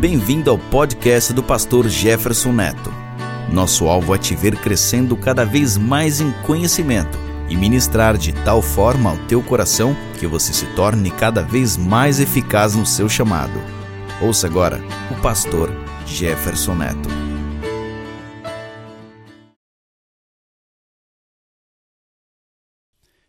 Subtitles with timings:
[0.00, 2.90] Bem-vindo ao podcast do pastor Jefferson Neto.
[3.52, 7.18] Nosso alvo é te ver crescendo cada vez mais em conhecimento
[7.50, 12.18] e ministrar de tal forma ao teu coração que você se torne cada vez mais
[12.18, 13.52] eficaz no seu chamado.
[14.22, 14.80] Ouça agora
[15.14, 15.68] o pastor
[16.06, 17.10] Jefferson Neto.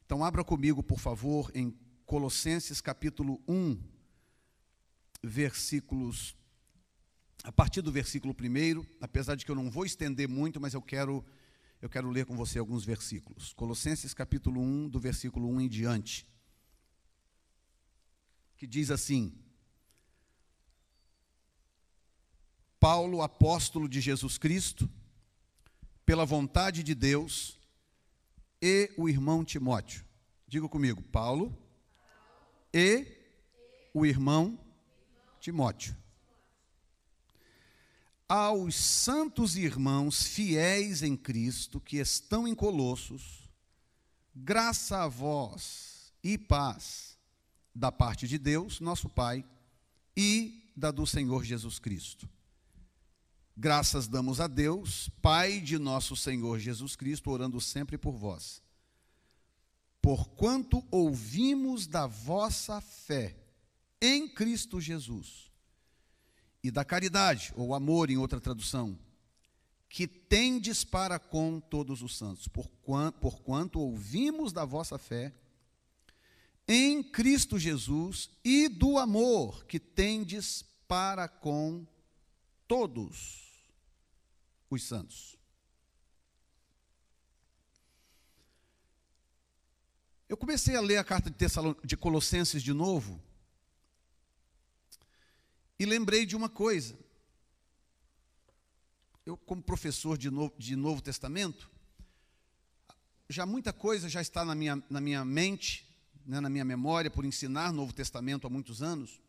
[0.05, 3.77] Então abra comigo, por favor, em Colossenses capítulo 1,
[5.21, 6.39] versículos
[7.43, 10.81] a partir do versículo 1, apesar de que eu não vou estender muito, mas eu
[10.81, 11.23] quero
[11.81, 13.53] eu quero ler com você alguns versículos.
[13.53, 16.27] Colossenses capítulo 1, do versículo 1 em diante.
[18.55, 19.33] Que diz assim:
[22.79, 24.87] Paulo, apóstolo de Jesus Cristo,
[26.05, 27.59] pela vontade de Deus,
[28.61, 30.05] e o irmão Timóteo.
[30.47, 31.57] Diga comigo, Paulo
[32.73, 33.07] e
[33.93, 34.59] o irmão
[35.39, 36.00] Timóteo.
[38.33, 43.49] Aos santos irmãos fiéis em Cristo que estão em Colossos,
[44.33, 47.17] graça a vós e paz
[47.75, 49.43] da parte de Deus, nosso Pai,
[50.15, 52.29] e da do Senhor Jesus Cristo.
[53.57, 58.63] Graças damos a Deus, Pai de nosso Senhor Jesus Cristo, orando sempre por vós.
[60.01, 63.35] Porquanto ouvimos da vossa fé
[64.01, 65.50] em Cristo Jesus
[66.63, 68.97] e da caridade, ou amor em outra tradução,
[69.89, 75.33] que tendes para com todos os santos, porquanto, porquanto ouvimos da vossa fé
[76.67, 81.85] em Cristo Jesus e do amor que tendes para com
[82.67, 83.41] todos
[84.69, 85.35] os santos.
[90.29, 91.45] Eu comecei a ler a carta de,
[91.83, 93.21] de Colossenses de novo
[95.81, 96.95] e lembrei de uma coisa.
[99.25, 101.71] Eu, como professor de Novo, de Novo Testamento,
[103.27, 105.91] já muita coisa já está na minha, na minha mente,
[106.23, 109.19] né, na minha memória, por ensinar Novo Testamento há muitos anos.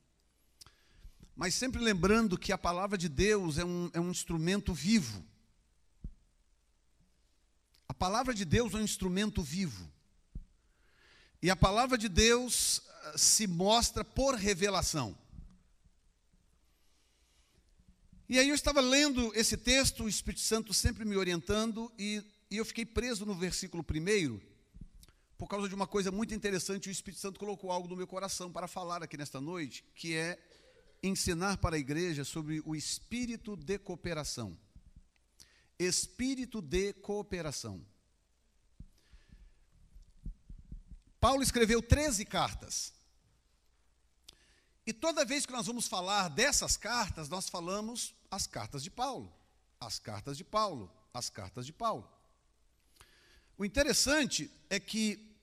[1.34, 5.24] Mas sempre lembrando que a palavra de Deus é um, é um instrumento vivo.
[7.88, 9.90] A palavra de Deus é um instrumento vivo.
[11.40, 15.21] E a palavra de Deus ah, se mostra por revelação.
[18.32, 22.56] E aí eu estava lendo esse texto, o Espírito Santo sempre me orientando, e, e
[22.56, 24.40] eu fiquei preso no versículo primeiro,
[25.36, 28.50] por causa de uma coisa muito interessante, o Espírito Santo colocou algo no meu coração
[28.50, 30.42] para falar aqui nesta noite, que é
[31.02, 34.58] ensinar para a igreja sobre o espírito de cooperação.
[35.78, 37.84] Espírito de cooperação.
[41.20, 42.94] Paulo escreveu 13 cartas.
[44.86, 49.30] E toda vez que nós vamos falar dessas cartas, nós falamos as cartas de Paulo,
[49.78, 52.10] as cartas de Paulo, as cartas de Paulo.
[53.58, 55.36] O interessante é que,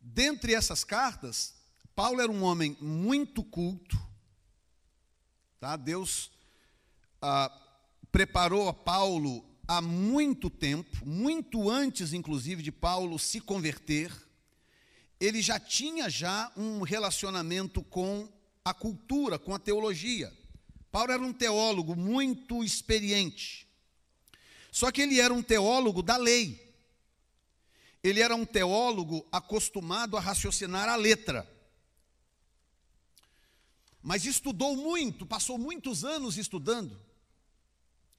[0.00, 1.56] dentre essas cartas,
[1.92, 4.00] Paulo era um homem muito culto,
[5.58, 5.74] tá?
[5.74, 6.30] Deus
[7.20, 7.50] ah,
[8.12, 14.12] preparou a Paulo há muito tempo, muito antes, inclusive, de Paulo se converter,
[15.18, 18.32] ele já tinha já um relacionamento com
[18.64, 20.32] a cultura, com a teologia.
[20.94, 23.66] Paulo era um teólogo muito experiente.
[24.70, 26.72] Só que ele era um teólogo da lei.
[28.00, 31.50] Ele era um teólogo acostumado a raciocinar a letra.
[34.00, 36.96] Mas estudou muito, passou muitos anos estudando.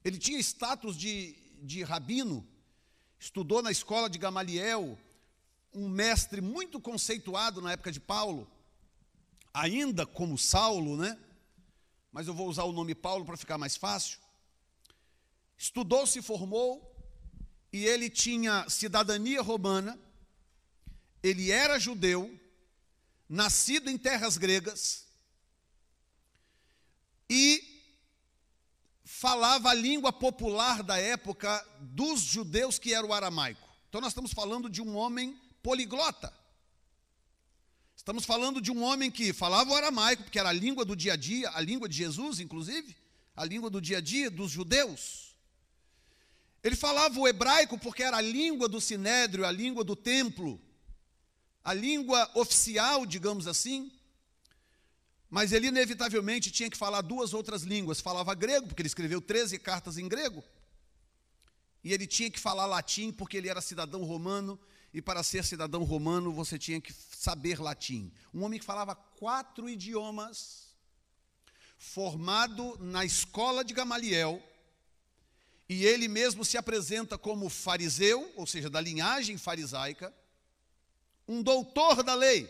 [0.04, 2.46] Ele tinha status de, de rabino,
[3.18, 5.00] estudou na escola de Gamaliel,
[5.74, 8.46] um mestre muito conceituado na época de Paulo,
[9.54, 11.18] ainda como Saulo, né?
[12.16, 14.20] Mas eu vou usar o nome Paulo para ficar mais fácil.
[15.58, 16.96] Estudou, se formou,
[17.74, 20.00] e ele tinha cidadania romana,
[21.22, 22.34] ele era judeu,
[23.28, 25.04] nascido em terras gregas,
[27.30, 27.84] e
[29.04, 33.68] falava a língua popular da época dos judeus, que era o aramaico.
[33.90, 36.34] Então, nós estamos falando de um homem poliglota.
[38.06, 41.14] Estamos falando de um homem que falava o aramaico, porque era a língua do dia
[41.14, 42.96] a dia, a língua de Jesus, inclusive,
[43.36, 45.36] a língua do dia a dia dos judeus.
[46.64, 50.62] Ele falava o hebraico porque era a língua do sinédrio, a língua do templo,
[51.64, 53.92] a língua oficial, digamos assim.
[55.28, 58.02] Mas ele inevitavelmente tinha que falar duas outras línguas.
[58.02, 60.44] Falava grego, porque ele escreveu 13 cartas em grego.
[61.84, 64.60] E ele tinha que falar latim, porque ele era cidadão romano.
[64.96, 68.14] E para ser cidadão romano, você tinha que saber latim.
[68.34, 70.74] Um homem que falava quatro idiomas,
[71.78, 74.42] formado na escola de Gamaliel,
[75.68, 80.16] e ele mesmo se apresenta como fariseu, ou seja, da linhagem farisaica,
[81.28, 82.50] um doutor da lei.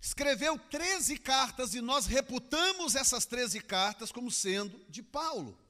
[0.00, 5.61] Escreveu 13 cartas e nós reputamos essas 13 cartas como sendo de Paulo.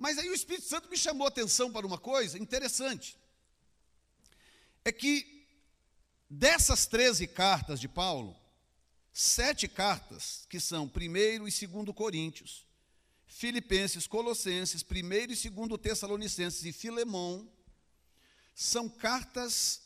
[0.00, 3.18] Mas aí o Espírito Santo me chamou a atenção para uma coisa interessante.
[4.82, 5.46] É que
[6.28, 8.34] dessas 13 cartas de Paulo,
[9.12, 12.66] sete cartas, que são 1 e 2 Coríntios,
[13.26, 17.46] Filipenses, Colossenses, 1 e 2 Tessalonicenses e Filemão,
[18.54, 19.82] são cartas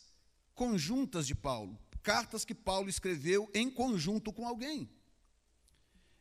[0.55, 4.89] conjuntas de Paulo, cartas que Paulo escreveu em conjunto com alguém.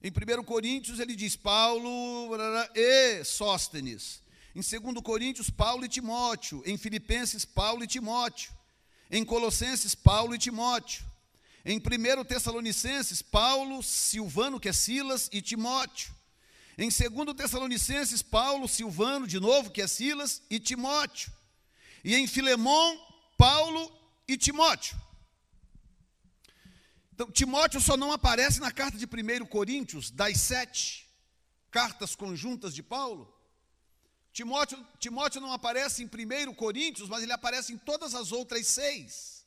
[0.03, 2.29] Em 1 Coríntios ele diz Paulo
[2.75, 4.21] e Sóstenes.
[4.53, 6.61] Em 2 Coríntios, Paulo e Timóteo.
[6.65, 8.51] Em Filipenses, Paulo e Timóteo.
[9.09, 11.05] Em Colossenses, Paulo e Timóteo.
[11.65, 16.13] Em 1 Tessalonicenses, Paulo, Silvano, que é Silas, e Timóteo.
[16.77, 21.31] Em 2 Tessalonicenses, Paulo, Silvano, de novo, que é Silas, e Timóteo.
[22.03, 23.00] E em Filemão,
[23.38, 23.89] Paulo
[24.27, 24.97] e Timóteo.
[27.23, 31.09] Então, Timóteo só não aparece na carta de 1 Coríntios, das sete
[31.71, 33.33] cartas conjuntas de Paulo.
[34.33, 39.45] Timóteo, Timóteo não aparece em 1 Coríntios, mas ele aparece em todas as outras seis.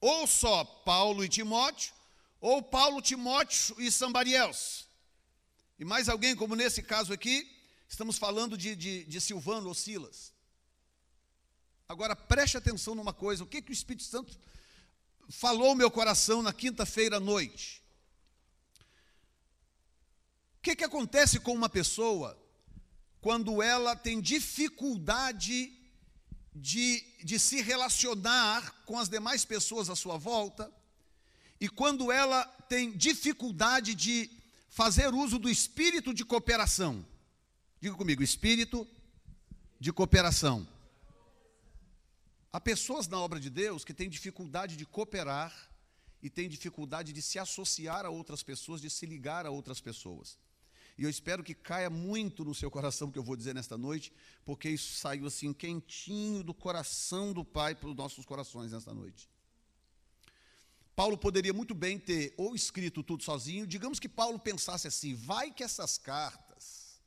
[0.00, 1.92] Ou só Paulo e Timóteo,
[2.40, 4.86] ou Paulo, Timóteo e Sambariels.
[5.80, 7.50] E mais alguém, como nesse caso aqui,
[7.88, 10.32] estamos falando de, de, de Silvano ou Silas.
[11.88, 14.38] Agora preste atenção numa coisa: o que, que o Espírito Santo
[15.28, 17.82] falou meu coração na quinta-feira à noite.
[20.58, 22.36] O que, que acontece com uma pessoa
[23.20, 25.72] quando ela tem dificuldade
[26.54, 30.72] de, de se relacionar com as demais pessoas à sua volta
[31.60, 34.30] e quando ela tem dificuldade de
[34.68, 37.04] fazer uso do espírito de cooperação?
[37.80, 38.86] Diga comigo, espírito
[39.78, 40.66] de cooperação.
[42.52, 45.52] Há pessoas na obra de Deus que têm dificuldade de cooperar
[46.22, 50.38] e têm dificuldade de se associar a outras pessoas, de se ligar a outras pessoas.
[50.98, 53.76] E eu espero que caia muito no seu coração o que eu vou dizer nesta
[53.76, 54.12] noite,
[54.44, 59.28] porque isso saiu assim quentinho do coração do Pai para os nossos corações nesta noite.
[60.94, 65.52] Paulo poderia muito bem ter ou escrito tudo sozinho, digamos que Paulo pensasse assim: vai
[65.52, 66.98] que essas cartas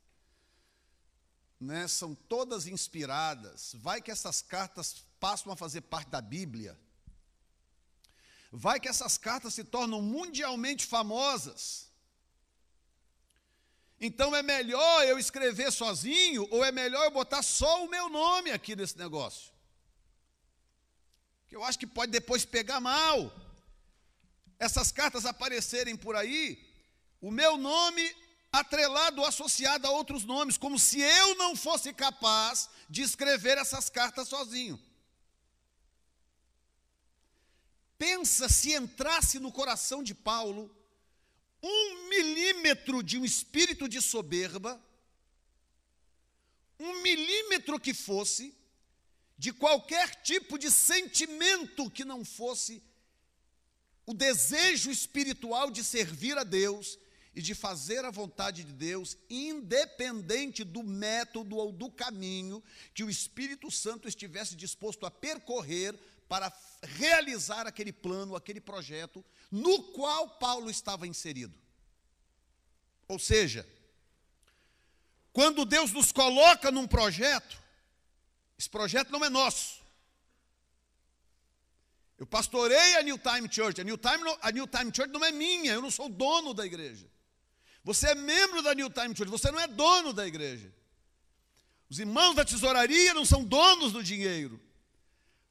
[1.58, 6.76] né, são todas inspiradas, vai que essas cartas passam a fazer parte da Bíblia.
[8.50, 11.88] Vai que essas cartas se tornam mundialmente famosas.
[14.00, 18.50] Então é melhor eu escrever sozinho ou é melhor eu botar só o meu nome
[18.50, 19.52] aqui nesse negócio?
[21.46, 23.30] Que eu acho que pode depois pegar mal.
[24.58, 26.66] Essas cartas aparecerem por aí,
[27.20, 28.16] o meu nome
[28.52, 33.88] atrelado ou associado a outros nomes, como se eu não fosse capaz de escrever essas
[33.88, 34.80] cartas sozinho.
[38.00, 40.74] Pensa se entrasse no coração de Paulo
[41.62, 44.82] um milímetro de um espírito de soberba,
[46.78, 48.54] um milímetro que fosse,
[49.36, 52.82] de qualquer tipo de sentimento que não fosse
[54.06, 56.98] o desejo espiritual de servir a Deus
[57.34, 63.10] e de fazer a vontade de Deus, independente do método ou do caminho que o
[63.10, 65.94] Espírito Santo estivesse disposto a percorrer
[66.30, 71.58] para realizar aquele plano, aquele projeto no qual Paulo estava inserido.
[73.08, 73.68] Ou seja,
[75.32, 77.60] quando Deus nos coloca num projeto,
[78.56, 79.80] esse projeto não é nosso.
[82.16, 83.80] Eu pastorei a New Time Church.
[83.80, 86.64] A New Time, a New Time Church não é minha, eu não sou dono da
[86.64, 87.10] igreja.
[87.82, 90.72] Você é membro da New Time Church, você não é dono da igreja.
[91.88, 94.69] Os irmãos da tesouraria não são donos do dinheiro.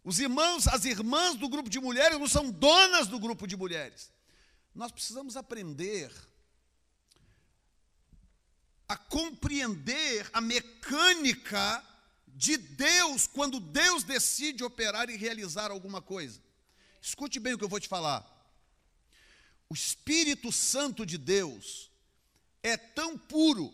[0.03, 4.11] Os irmãos, as irmãs do grupo de mulheres não são donas do grupo de mulheres.
[4.73, 6.11] Nós precisamos aprender
[8.87, 11.85] a compreender a mecânica
[12.27, 16.41] de Deus quando Deus decide operar e realizar alguma coisa.
[17.01, 18.25] Escute bem o que eu vou te falar.
[19.69, 21.91] O Espírito Santo de Deus
[22.63, 23.71] é tão puro,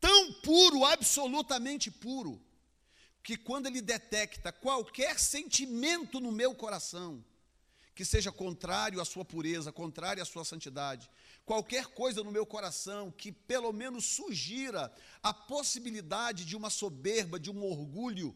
[0.00, 2.40] tão puro, absolutamente puro,
[3.28, 7.22] que quando ele detecta qualquer sentimento no meu coração,
[7.94, 11.10] que seja contrário à sua pureza, contrário à sua santidade,
[11.44, 14.90] qualquer coisa no meu coração que pelo menos sugira
[15.22, 18.34] a possibilidade de uma soberba, de um orgulho,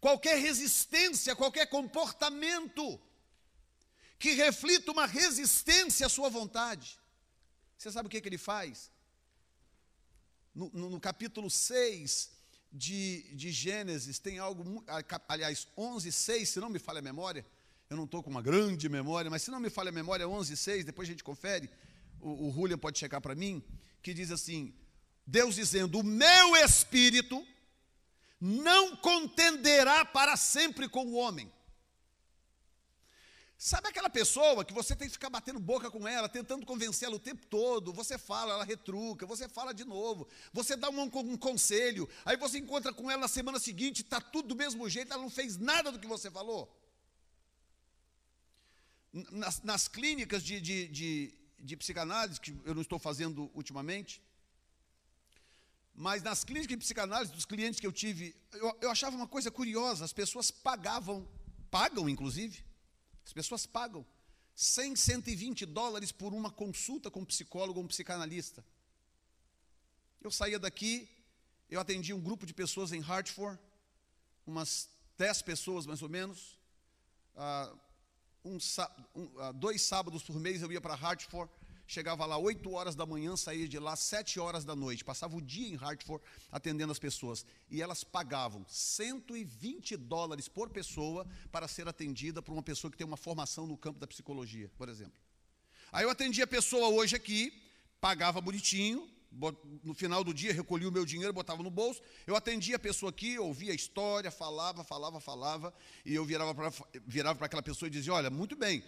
[0.00, 3.00] qualquer resistência, qualquer comportamento
[4.16, 7.00] que reflita uma resistência à sua vontade.
[7.76, 8.92] Você sabe o que, que ele faz?
[10.54, 12.33] No, no, no capítulo 6
[12.76, 14.84] de, de, Gênesis, tem algo,
[15.28, 17.46] aliás, 11, 6, se não me falha a memória,
[17.88, 20.56] eu não estou com uma grande memória, mas se não me falha a memória, 11,
[20.56, 21.70] 6, depois a gente confere,
[22.20, 23.62] o, o Julian pode checar para mim,
[24.02, 24.74] que diz assim,
[25.24, 27.46] Deus dizendo, o meu espírito
[28.40, 31.50] não contenderá para sempre com o homem.
[33.64, 37.18] Sabe aquela pessoa que você tem que ficar batendo boca com ela, tentando convencê-la o
[37.18, 37.94] tempo todo?
[37.94, 42.58] Você fala, ela retruca, você fala de novo, você dá um, um conselho, aí você
[42.58, 45.90] encontra com ela na semana seguinte, está tudo do mesmo jeito, ela não fez nada
[45.90, 46.70] do que você falou.
[49.32, 54.22] Nas, nas clínicas de, de, de, de psicanálise, que eu não estou fazendo ultimamente,
[55.94, 59.50] mas nas clínicas de psicanálise dos clientes que eu tive, eu, eu achava uma coisa
[59.50, 61.26] curiosa: as pessoas pagavam,
[61.70, 62.62] pagam inclusive,
[63.24, 64.04] as pessoas pagam
[64.54, 68.64] 100, 120 dólares por uma consulta com um psicólogo ou um psicanalista.
[70.20, 71.08] Eu saía daqui,
[71.68, 73.58] eu atendi um grupo de pessoas em Hartford,
[74.46, 74.88] umas
[75.18, 76.58] 10 pessoas mais ou menos.
[77.34, 77.78] Uh,
[78.44, 78.58] um,
[79.16, 81.50] um, uh, dois sábados por mês eu ia para Hartford
[81.86, 85.42] chegava lá 8 horas da manhã, saía de lá 7 horas da noite, passava o
[85.42, 87.44] dia em Hartford atendendo as pessoas.
[87.70, 93.06] E elas pagavam 120 dólares por pessoa para ser atendida por uma pessoa que tem
[93.06, 95.20] uma formação no campo da psicologia, por exemplo.
[95.92, 97.62] Aí eu atendi a pessoa hoje aqui,
[98.00, 99.08] pagava bonitinho,
[99.82, 102.00] no final do dia recolhia o meu dinheiro, botava no bolso.
[102.26, 105.74] Eu atendia a pessoa aqui, ouvia a história, falava, falava, falava,
[106.04, 106.72] e eu virava para
[107.06, 108.84] virava aquela pessoa e dizia: Olha, muito bem,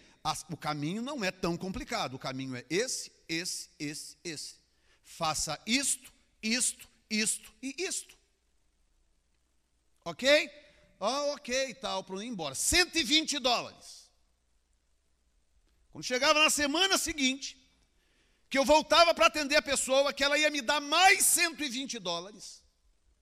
[0.50, 4.54] o caminho não é tão complicado, o caminho é esse, esse, esse, esse.
[5.02, 6.12] Faça isto,
[6.42, 8.16] isto, isto e isto.
[10.04, 10.50] Ok?
[10.98, 12.54] Oh, ok, tal, para ir embora.
[12.54, 14.10] 120 dólares.
[15.90, 17.56] Quando chegava na semana seguinte,
[18.56, 22.62] que eu voltava para atender a pessoa, que ela ia me dar mais 120 dólares.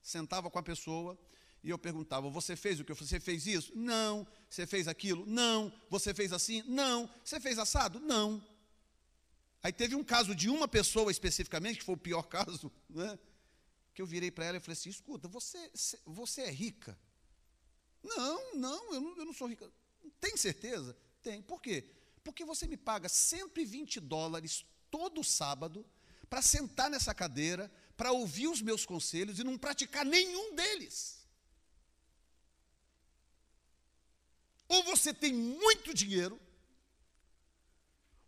[0.01, 1.19] Sentava com a pessoa
[1.61, 2.93] e eu perguntava: Você fez o que?
[2.93, 3.73] Você fez isso?
[3.75, 4.25] Não.
[4.49, 5.25] Você fez aquilo?
[5.25, 5.73] Não.
[5.89, 6.63] Você fez assim?
[6.65, 7.09] Não.
[7.21, 7.99] Você fez assado?
[7.99, 8.41] Não.
[9.61, 13.19] Aí teve um caso de uma pessoa especificamente, que foi o pior caso, né?
[13.93, 15.69] que eu virei para ela e falei assim: Escuta, você,
[16.05, 16.97] você é rica?
[18.01, 19.69] Não, não eu, não, eu não sou rica.
[20.21, 20.95] Tem certeza?
[21.21, 21.41] Tem.
[21.41, 21.91] Por quê?
[22.23, 24.63] Porque você me paga 120 dólares
[24.95, 25.85] todo sábado
[26.29, 30.95] para sentar nessa cadeira, para ouvir os meus conselhos e não praticar nenhum deles.
[34.69, 36.39] Ou você tem muito dinheiro,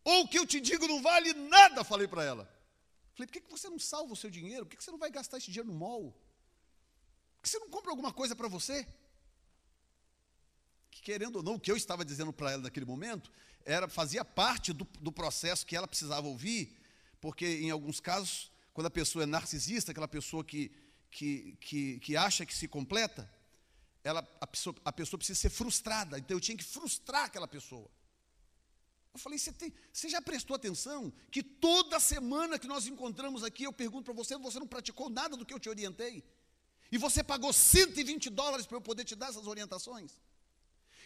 [0.03, 2.43] ou o que eu te digo não vale nada, falei para ela.
[3.13, 4.65] Falei, por que você não salva o seu dinheiro?
[4.65, 6.12] Por que você não vai gastar esse dinheiro no mall?
[7.38, 8.86] Por que você não compra alguma coisa para você?
[10.91, 13.31] Que, querendo ou não, o que eu estava dizendo para ela naquele momento
[13.67, 16.79] era fazia parte do, do processo que ela precisava ouvir,
[17.19, 20.71] porque em alguns casos, quando a pessoa é narcisista, aquela pessoa que,
[21.12, 23.29] que, que, que acha que se completa,
[24.05, 26.17] ela, a, pessoa, a pessoa precisa ser frustrada.
[26.17, 27.91] Então eu tinha que frustrar aquela pessoa.
[29.13, 33.63] Eu falei, você, tem, você já prestou atenção que toda semana que nós encontramos aqui,
[33.63, 36.24] eu pergunto para você, você não praticou nada do que eu te orientei?
[36.89, 40.13] E você pagou 120 dólares para eu poder te dar essas orientações?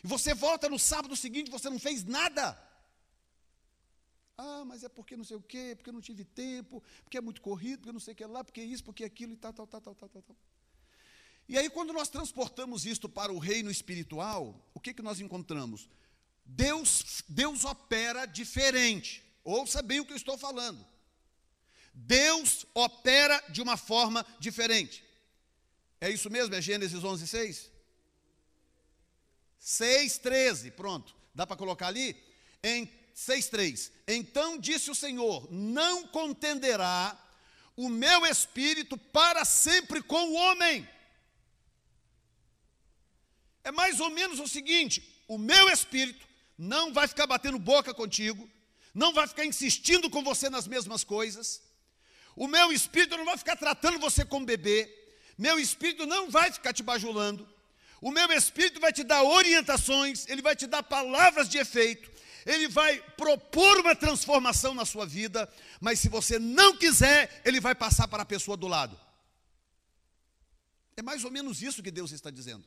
[0.03, 2.57] E você volta no sábado seguinte, você não fez nada.
[4.37, 7.41] Ah, mas é porque não sei o quê, porque não tive tempo, porque é muito
[7.41, 9.81] corrido, porque não sei o que lá, porque isso, porque aquilo e tal, tal, tal,
[9.81, 10.35] tal, tal, tal.
[11.47, 15.89] E aí, quando nós transportamos isto para o reino espiritual, o que, que nós encontramos?
[16.45, 19.23] Deus, Deus opera diferente.
[19.43, 20.85] Ouça bem o que eu estou falando.
[21.93, 25.03] Deus opera de uma forma diferente.
[25.99, 26.55] É isso mesmo?
[26.55, 27.70] É Gênesis 11, 6?
[29.61, 31.15] 6,13, pronto.
[31.33, 32.15] Dá para colocar ali?
[32.63, 33.91] Em 6,3.
[34.07, 37.17] Então disse o Senhor: Não contenderá
[37.75, 40.87] o meu espírito para sempre com o homem.
[43.63, 46.27] É mais ou menos o seguinte: o meu espírito
[46.57, 48.49] não vai ficar batendo boca contigo,
[48.93, 51.61] não vai ficar insistindo com você nas mesmas coisas,
[52.35, 54.89] o meu espírito não vai ficar tratando você como bebê,
[55.37, 57.47] meu espírito não vai ficar te bajulando,
[58.01, 62.11] o meu Espírito vai te dar orientações, ele vai te dar palavras de efeito,
[62.45, 65.47] ele vai propor uma transformação na sua vida,
[65.79, 68.99] mas se você não quiser, ele vai passar para a pessoa do lado.
[70.97, 72.65] É mais ou menos isso que Deus está dizendo.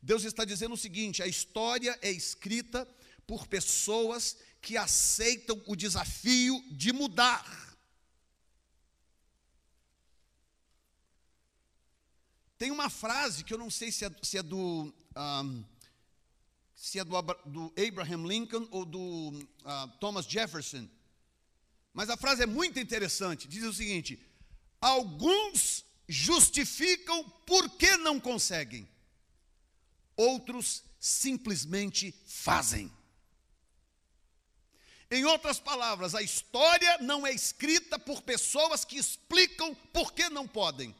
[0.00, 2.86] Deus está dizendo o seguinte: a história é escrita
[3.26, 7.71] por pessoas que aceitam o desafio de mudar.
[12.62, 14.94] Tem uma frase que eu não sei se é, se é do.
[15.16, 15.64] Um,
[16.76, 20.88] se é do, do Abraham Lincoln ou do uh, Thomas Jefferson.
[21.92, 23.48] Mas a frase é muito interessante.
[23.48, 24.24] Diz o seguinte:
[24.80, 28.88] alguns justificam porque não conseguem,
[30.16, 32.92] outros simplesmente fazem.
[35.10, 40.46] Em outras palavras, a história não é escrita por pessoas que explicam por que não
[40.46, 40.94] podem.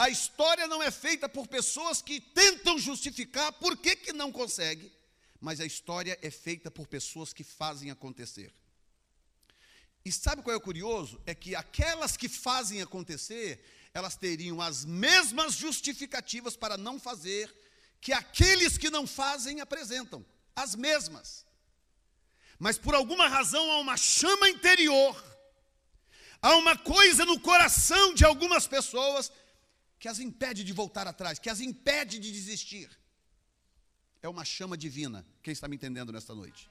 [0.00, 4.90] A história não é feita por pessoas que tentam justificar por que, que não consegue,
[5.38, 8.50] mas a história é feita por pessoas que fazem acontecer.
[10.02, 11.20] E sabe qual é o curioso?
[11.26, 17.54] É que aquelas que fazem acontecer, elas teriam as mesmas justificativas para não fazer
[18.00, 20.24] que aqueles que não fazem apresentam,
[20.56, 21.44] as mesmas.
[22.58, 25.14] Mas por alguma razão há uma chama interior,
[26.40, 29.30] há uma coisa no coração de algumas pessoas
[30.00, 32.90] que as impede de voltar atrás, que as impede de desistir.
[34.22, 35.26] É uma chama divina.
[35.42, 36.70] Quem está me entendendo nesta noite?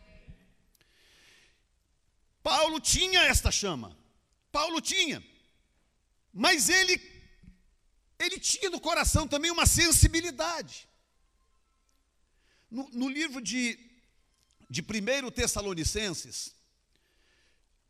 [2.41, 3.95] Paulo tinha esta chama.
[4.51, 5.24] Paulo tinha.
[6.33, 7.00] Mas ele
[8.17, 10.89] ele tinha no coração também uma sensibilidade.
[12.69, 13.79] No, no livro de,
[14.69, 16.53] de 1 Tessalonicenses,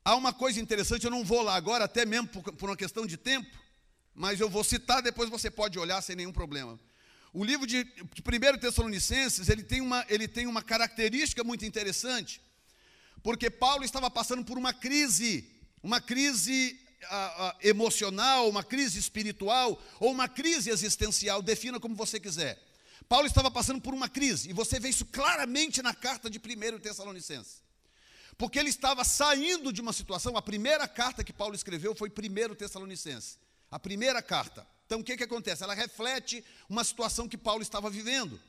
[0.05, 3.07] há uma coisa interessante, eu não vou lá agora, até mesmo por, por uma questão
[3.07, 3.57] de tempo,
[4.19, 6.77] mas eu vou citar, depois você pode olhar sem nenhum problema.
[7.31, 12.41] O livro de, de 1 Tessalonicenses, ele tem, uma, ele tem uma característica muito interessante,
[13.23, 15.49] porque Paulo estava passando por uma crise,
[15.81, 22.19] uma crise a, a, emocional, uma crise espiritual, ou uma crise existencial, defina como você
[22.19, 22.61] quiser.
[23.07, 26.79] Paulo estava passando por uma crise, e você vê isso claramente na carta de 1
[26.79, 27.63] Tessalonicenses.
[28.37, 32.55] Porque ele estava saindo de uma situação, a primeira carta que Paulo escreveu foi 1
[32.55, 33.39] Tessalonicenses.
[33.71, 34.65] A primeira carta.
[34.85, 35.63] Então o que, que acontece?
[35.63, 38.39] Ela reflete uma situação que Paulo estava vivendo.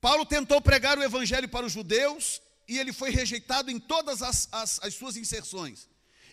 [0.00, 4.48] Paulo tentou pregar o evangelho para os judeus e ele foi rejeitado em todas as,
[4.52, 5.88] as, as suas inserções.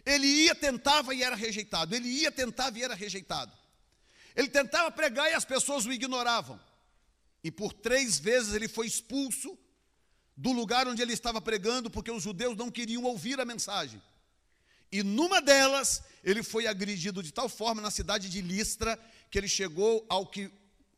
[0.06, 1.96] Ele ia, tentava e era rejeitado.
[1.96, 3.52] Ele ia, tentava e era rejeitado.
[4.36, 6.60] Ele tentava pregar e as pessoas o ignoravam.
[7.44, 9.58] E por três vezes ele foi expulso
[10.36, 14.02] do lugar onde ele estava pregando, porque os judeus não queriam ouvir a mensagem.
[14.94, 18.96] E numa delas, ele foi agredido de tal forma na cidade de Listra,
[19.32, 20.52] que ele chegou ao que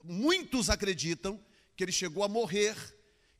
[0.04, 1.40] muitos acreditam,
[1.78, 2.76] que ele chegou a morrer,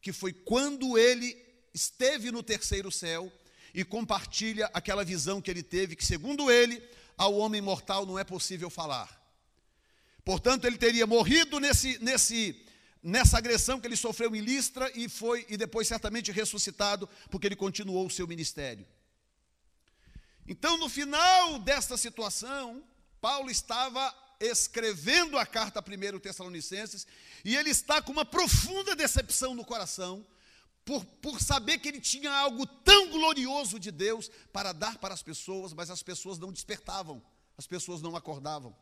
[0.02, 1.36] que foi quando ele
[1.74, 3.30] esteve no terceiro céu
[3.74, 6.82] e compartilha aquela visão que ele teve, que segundo ele,
[7.18, 9.10] ao homem mortal não é possível falar.
[10.24, 12.66] Portanto, ele teria morrido nesse, nesse,
[13.04, 17.58] nessa agressão que ele sofreu em Listra e foi e depois certamente ressuscitado, porque ele
[17.58, 18.88] continuou o seu ministério.
[20.48, 22.84] Então, no final desta situação,
[23.20, 27.08] Paulo estava escrevendo a carta a 1 Tessalonicenses
[27.44, 30.26] e ele está com uma profunda decepção no coração,
[30.84, 35.24] por, por saber que ele tinha algo tão glorioso de Deus para dar para as
[35.24, 37.24] pessoas, mas as pessoas não despertavam,
[37.58, 38.76] as pessoas não acordavam.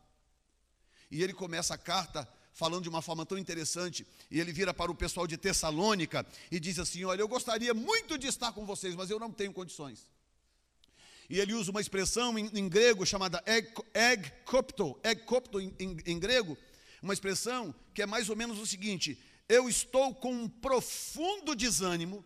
[1.09, 4.91] E ele começa a carta falando de uma forma tão interessante, e ele vira para
[4.91, 8.95] o pessoal de Tessalônica e diz assim: Olha, eu gostaria muito de estar com vocês,
[8.95, 10.05] mas eu não tenho condições
[11.33, 13.43] e ele usa uma expressão em, em grego chamada
[13.95, 16.55] egkopto, egkopto em, em, em grego,
[17.01, 19.19] uma expressão que é mais ou menos o seguinte:
[19.49, 22.23] eu estou com um profundo desânimo.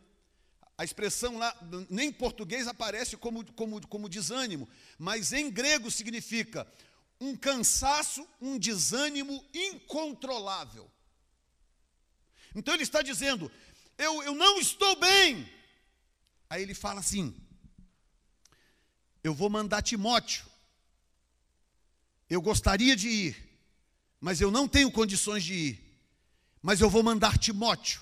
[0.78, 1.58] A expressão lá,
[1.90, 4.68] nem em português aparece como, como, como desânimo,
[5.00, 6.68] mas em grego significa
[7.18, 10.92] um cansaço, um desânimo incontrolável.
[12.54, 13.50] Então ele está dizendo:
[13.98, 15.50] eu, eu não estou bem.
[16.50, 17.34] Aí ele fala assim:
[19.28, 20.46] eu vou mandar Timóteo.
[22.30, 23.60] Eu gostaria de ir,
[24.20, 26.02] mas eu não tenho condições de ir.
[26.62, 28.02] Mas eu vou mandar Timóteo,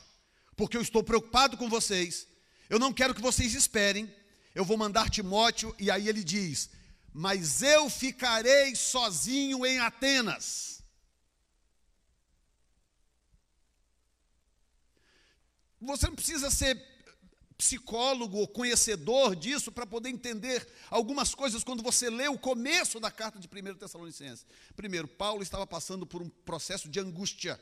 [0.56, 2.28] porque eu estou preocupado com vocês.
[2.70, 4.14] Eu não quero que vocês esperem.
[4.54, 6.70] Eu vou mandar Timóteo, e aí ele diz:
[7.14, 10.82] Mas eu ficarei sozinho em Atenas.
[15.82, 16.95] Você não precisa ser
[17.58, 23.10] psicólogo ou conhecedor disso para poder entender algumas coisas quando você lê o começo da
[23.10, 24.46] carta de 1 Tessalonicenses.
[24.76, 27.60] Primeiro, Paulo estava passando por um processo de angústia.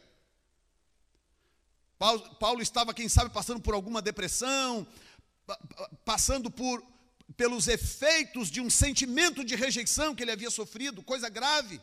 [1.97, 4.85] Paulo, Paulo estava, quem sabe, passando por alguma depressão,
[6.03, 6.83] passando por
[7.37, 11.81] pelos efeitos de um sentimento de rejeição que ele havia sofrido, coisa grave.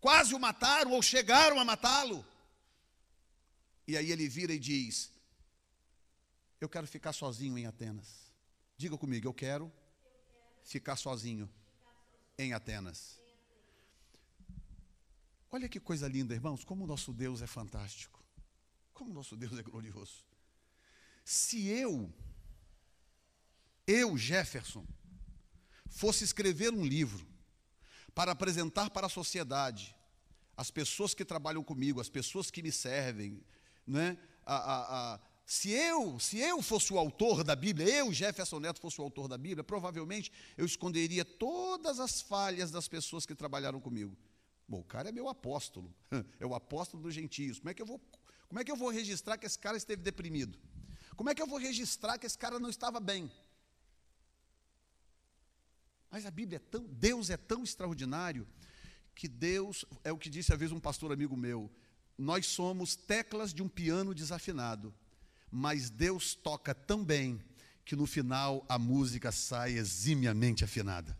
[0.00, 2.24] Quase o mataram ou chegaram a matá-lo.
[3.86, 5.10] E aí ele vira e diz:
[6.60, 8.30] eu quero ficar sozinho em Atenas.
[8.76, 9.72] Diga comigo, eu quero
[10.62, 11.50] ficar sozinho
[12.38, 13.18] em Atenas.
[15.50, 18.22] Olha que coisa linda, irmãos, como o nosso Deus é fantástico.
[18.92, 20.24] Como nosso Deus é glorioso.
[21.24, 22.12] Se eu,
[23.86, 24.86] eu, Jefferson,
[25.88, 27.26] fosse escrever um livro
[28.14, 29.96] para apresentar para a sociedade
[30.56, 33.42] as pessoas que trabalham comigo, as pessoas que me servem,
[33.86, 34.18] né?
[34.44, 35.20] a, a, a
[35.50, 39.26] se eu, se eu fosse o autor da Bíblia, eu, Jefferson Neto, fosse o autor
[39.26, 44.16] da Bíblia, provavelmente eu esconderia todas as falhas das pessoas que trabalharam comigo.
[44.68, 45.92] Bom, o cara é meu apóstolo,
[46.38, 47.58] é o apóstolo dos gentios.
[47.58, 48.00] Como é que eu vou,
[48.46, 50.56] como é que eu vou registrar que esse cara esteve deprimido?
[51.16, 53.28] Como é que eu vou registrar que esse cara não estava bem?
[56.12, 58.46] Mas a Bíblia é tão, Deus é tão extraordinário
[59.16, 61.68] que Deus, é o que disse a vez um pastor amigo meu,
[62.16, 64.94] nós somos teclas de um piano desafinado
[65.50, 67.42] mas Deus toca tão bem
[67.84, 71.18] que no final a música sai eximiamente afinada.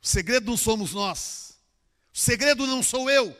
[0.00, 1.58] O segredo não somos nós,
[2.12, 3.36] o segredo não sou eu,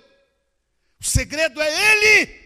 [1.01, 2.45] o segredo é Ele.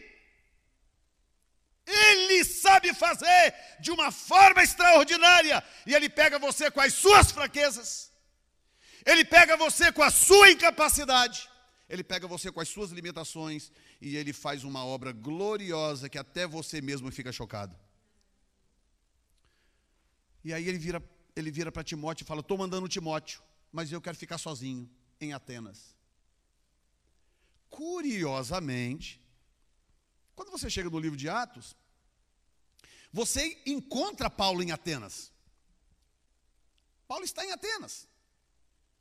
[1.87, 8.13] Ele sabe fazer de uma forma extraordinária, e Ele pega você com as suas fraquezas,
[9.07, 11.49] Ele pega você com a sua incapacidade,
[11.89, 16.47] Ele pega você com as suas limitações e ele faz uma obra gloriosa que até
[16.47, 17.75] você mesmo fica chocado.
[20.45, 21.03] E aí ele vira,
[21.35, 24.89] ele vira para Timóteo e fala: Estou mandando Timóteo, mas eu quero ficar sozinho
[25.21, 25.97] em Atenas.
[27.71, 29.21] Curiosamente,
[30.35, 31.77] quando você chega no livro de Atos,
[33.13, 35.33] você encontra Paulo em Atenas.
[37.07, 38.07] Paulo está em Atenas.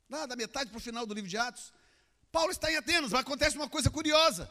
[0.08, 1.72] da metade para o final do livro de Atos.
[2.30, 4.50] Paulo está em Atenas, mas acontece uma coisa curiosa.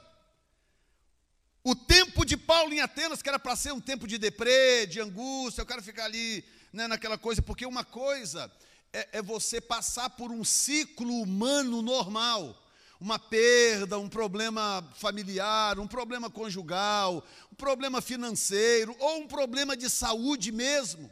[1.63, 4.99] O tempo de Paulo em Atenas, que era para ser um tempo de deprê, de
[4.99, 8.51] angústia, eu quero ficar ali né, naquela coisa, porque uma coisa
[8.93, 12.63] é, é você passar por um ciclo humano normal
[12.99, 19.89] uma perda, um problema familiar, um problema conjugal, um problema financeiro ou um problema de
[19.89, 21.11] saúde mesmo,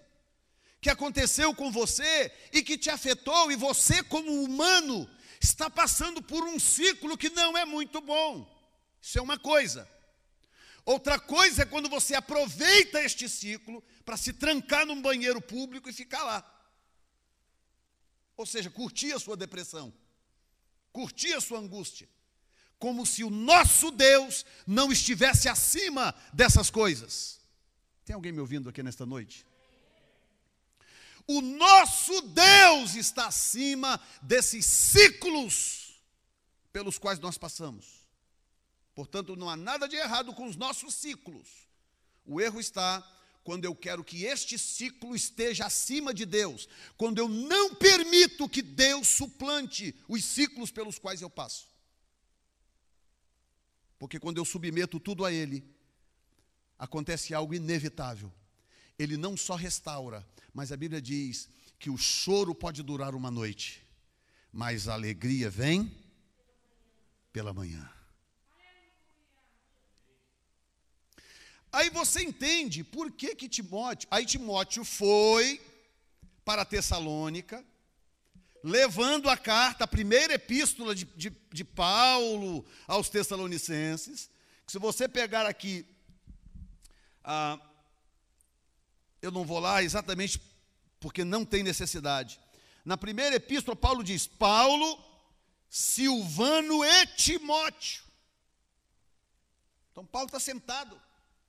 [0.82, 5.08] que aconteceu com você e que te afetou, e você, como humano,
[5.42, 8.52] está passando por um ciclo que não é muito bom.
[9.02, 9.88] Isso é uma coisa.
[10.86, 15.94] Outra coisa é quando você aproveita este ciclo para se trancar num banheiro público e
[15.94, 16.52] ficar lá.
[18.38, 19.94] Ou seja, curtir a sua depressão,
[20.92, 22.08] curtir a sua angústia,
[22.78, 27.40] como se o nosso Deus não estivesse acima dessas coisas.
[28.04, 29.46] Tem alguém me ouvindo aqui nesta noite?
[31.28, 36.02] O nosso Deus está acima desses ciclos
[36.72, 38.06] pelos quais nós passamos.
[38.94, 41.68] Portanto, não há nada de errado com os nossos ciclos.
[42.26, 43.04] O erro está
[43.44, 48.62] quando eu quero que este ciclo esteja acima de Deus, quando eu não permito que
[48.62, 51.68] Deus suplante os ciclos pelos quais eu passo.
[54.00, 55.64] Porque quando eu submeto tudo a Ele,
[56.78, 58.34] acontece algo inevitável.
[58.98, 63.86] Ele não só restaura, mas a Bíblia diz que o choro pode durar uma noite,
[64.52, 65.92] mas a alegria vem
[67.32, 67.90] pela manhã.
[71.72, 75.62] Aí você entende por que que Timóteo, aí Timóteo foi
[76.46, 77.66] para Tessalônica,
[78.64, 84.30] levando a carta, a primeira epístola de, de, de Paulo aos Tessalonicenses,
[84.66, 85.86] que se você pegar aqui,
[87.24, 87.60] ah,
[89.22, 90.42] eu não vou lá exatamente
[91.00, 92.40] porque não tem necessidade.
[92.84, 95.04] Na primeira epístola, Paulo diz: Paulo,
[95.70, 98.04] Silvano e Timóteo.
[99.92, 101.00] Então, Paulo está sentado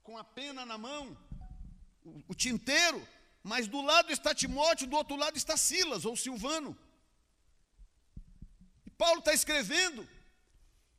[0.02, 1.16] com a pena na mão,
[2.28, 3.06] o, tinteiro,
[3.42, 6.76] mas do lado está Timóteo, do outro lado está Silas ou Silvano.
[8.86, 10.08] E Paulo está escrevendo.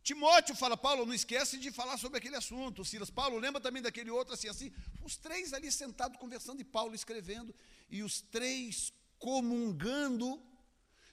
[0.08, 2.86] Timóteo fala, Paulo, não esquece de falar sobre aquele assunto.
[2.86, 4.72] Silas, Paulo, lembra também daquele outro assim, assim.
[5.04, 7.54] Os três ali sentados conversando e Paulo escrevendo,
[7.90, 10.42] e os três comungando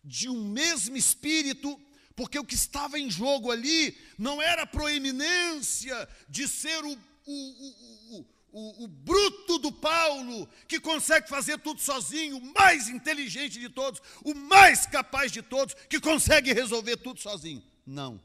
[0.05, 1.77] de um mesmo espírito,
[2.15, 7.33] porque o que estava em jogo ali não era a proeminência de ser o o,
[7.33, 13.71] o, o, o, bruto do Paulo, que consegue fazer tudo sozinho, o mais inteligente de
[13.71, 17.65] todos, o mais capaz de todos, que consegue resolver tudo sozinho.
[17.87, 18.21] Não.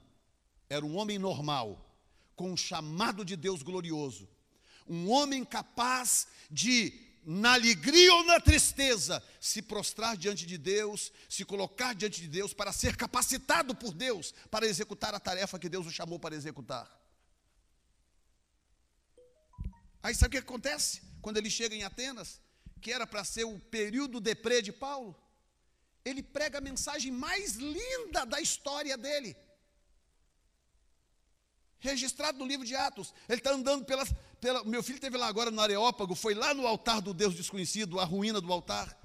[0.70, 1.84] Era um homem normal,
[2.36, 4.30] com um chamado de Deus glorioso.
[4.88, 6.94] Um homem capaz de,
[7.26, 12.54] na alegria ou na tristeza, se prostrar diante de Deus, se colocar diante de Deus,
[12.54, 16.88] para ser capacitado por Deus para executar a tarefa que Deus o chamou para executar.
[20.04, 21.02] Aí sabe o que acontece?
[21.22, 22.40] Quando ele chega em Atenas,
[22.80, 25.20] que era para ser o período deprê de Paulo,
[26.06, 29.36] ele prega a mensagem mais linda da história dele.
[31.80, 33.14] Registrado no livro de Atos.
[33.28, 34.14] Ele está andando pelas.
[34.42, 38.00] Pela, meu filho esteve lá agora no Areópago, foi lá no altar do Deus desconhecido,
[38.00, 38.98] a ruína do altar.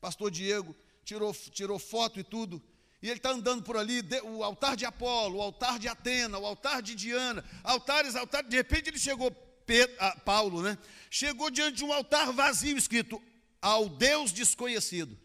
[0.00, 2.62] Pastor Diego tirou, tirou foto e tudo.
[3.02, 6.46] E ele está andando por ali, o altar de Apolo, o altar de Atena, o
[6.46, 8.48] altar de Diana, altares, altares.
[8.50, 9.30] De repente ele chegou,
[9.64, 10.78] Pedro, ah, Paulo, né?
[11.10, 13.22] Chegou diante de um altar vazio, escrito
[13.60, 15.16] ao Deus desconhecido.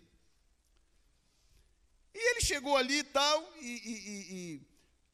[2.13, 4.70] E ele chegou ali tal, e, e, e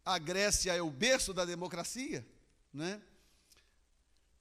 [0.08, 2.26] a Grécia é o berço da democracia,
[2.74, 3.02] né?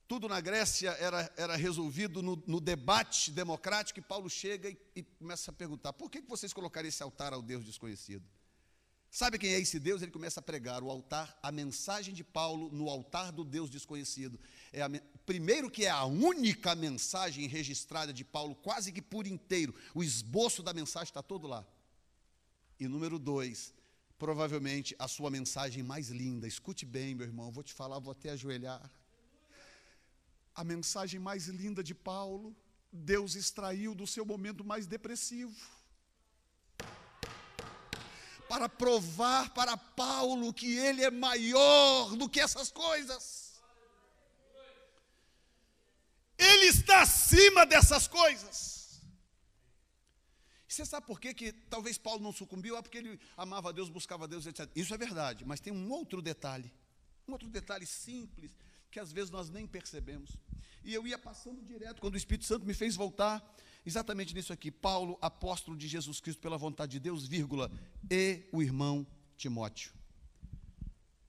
[0.06, 5.02] Tudo na Grécia era, era resolvido no, no debate democrático, e Paulo chega e, e,
[5.02, 8.24] começa a perguntar: por que vocês colocaram esse altar ao Deus desconhecido?
[9.10, 10.02] Sabe quem é esse Deus?
[10.02, 14.38] Ele começa a pregar o altar, a mensagem de Paulo no altar do Deus desconhecido.
[14.72, 14.88] É a,
[15.24, 19.74] primeiro que é a única mensagem registrada de Paulo, quase que por inteiro.
[19.92, 21.66] O esboço da mensagem está todo lá.
[22.78, 23.74] E número dois,
[24.18, 26.46] provavelmente a sua mensagem mais linda.
[26.46, 28.90] Escute bem, meu irmão, vou te falar, vou até ajoelhar.
[30.54, 32.56] A mensagem mais linda de Paulo,
[32.90, 35.54] Deus extraiu do seu momento mais depressivo.
[38.48, 43.60] Para provar para Paulo que ele é maior do que essas coisas.
[46.38, 48.75] Ele está acima dessas coisas.
[50.76, 52.76] Você sabe por quê que talvez Paulo não sucumbiu?
[52.76, 54.70] É porque ele amava Deus, buscava Deus, etc.
[54.76, 56.70] Isso é verdade, mas tem um outro detalhe,
[57.26, 58.50] um outro detalhe simples,
[58.90, 60.36] que às vezes nós nem percebemos.
[60.84, 63.42] E eu ia passando direto, quando o Espírito Santo me fez voltar,
[63.86, 64.70] exatamente nisso aqui.
[64.70, 67.70] Paulo, apóstolo de Jesus Cristo pela vontade de Deus, vírgula,
[68.10, 69.94] e o irmão Timóteo.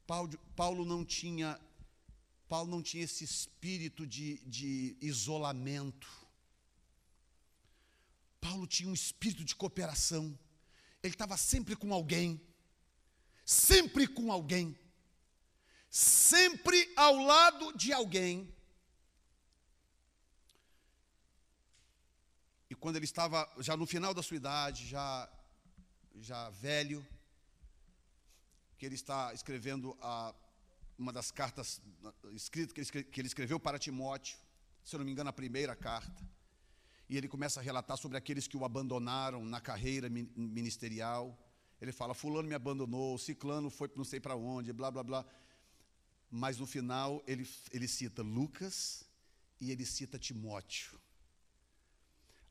[0.06, 1.58] Paulo, Paulo não tinha
[2.50, 6.27] Paulo não tinha esse espírito de, de isolamento
[8.39, 10.38] Paulo tinha um espírito de cooperação.
[11.02, 12.41] Ele estava sempre com alguém.
[13.45, 14.78] Sempre com alguém.
[15.89, 18.54] Sempre ao lado de alguém.
[22.69, 25.30] E quando ele estava já no final da sua idade, já,
[26.15, 27.06] já velho,
[28.78, 30.36] que ele está escrevendo a,
[30.97, 31.82] uma das cartas
[32.34, 34.38] escritas que ele escreveu para Timóteo,
[34.84, 36.37] se eu não me engano, a primeira carta
[37.10, 41.38] e ele começa a relatar sobre aqueles que o abandonaram na carreira ministerial.
[41.82, 45.26] Ele fala: Fulano me abandonou, Ciclano foi não sei para onde, blá, blá, blá.
[46.30, 49.06] Mas no final ele, ele cita Lucas
[49.62, 51.00] e ele cita Timóteo.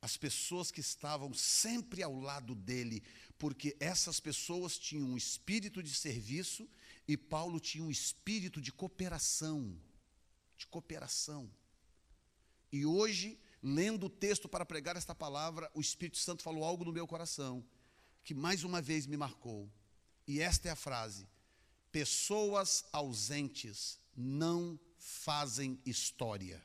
[0.01, 3.03] As pessoas que estavam sempre ao lado dele,
[3.38, 6.69] porque essas pessoas tinham um espírito de serviço
[7.07, 9.79] e Paulo tinha um espírito de cooperação.
[10.57, 11.51] De cooperação.
[12.73, 16.92] E hoje lendo o texto para pregar esta palavra, o Espírito Santo falou algo no
[16.92, 17.64] meu coração
[18.25, 19.71] que mais uma vez me marcou.
[20.27, 21.29] E esta é a frase:
[21.92, 26.61] pessoas ausentes não fazem história.